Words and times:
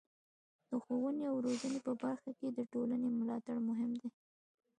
د 0.69 0.71
ښوونې 0.83 1.23
او 1.31 1.35
روزنې 1.45 1.79
په 1.87 1.91
برخه 2.03 2.31
کې 2.39 2.47
د 2.51 2.59
ټولنې 2.71 3.07
ملاتړ 3.19 3.55
مهم 3.69 3.91
دی. 3.99 4.09